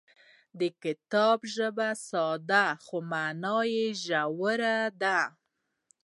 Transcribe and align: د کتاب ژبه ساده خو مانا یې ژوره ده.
د 0.59 0.61
کتاب 0.83 1.39
ژبه 1.55 1.89
ساده 2.09 2.65
خو 2.83 2.97
مانا 3.11 3.57
یې 3.73 3.87
ژوره 4.03 4.77
ده. 5.01 5.19